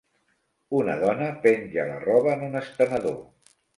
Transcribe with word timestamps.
Una 0.77 0.95
dona 1.03 1.27
penja 1.45 1.85
la 1.91 1.99
roba 2.07 2.33
en 2.39 2.47
un 2.49 2.61
estenedor. 2.63 3.21